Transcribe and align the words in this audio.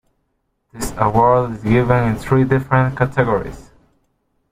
This 0.73 0.91
award 0.97 1.51
is 1.57 1.63
given 1.63 2.03
in 2.13 2.15
three 2.15 2.43
different 2.43 2.97
categories. 2.97 3.69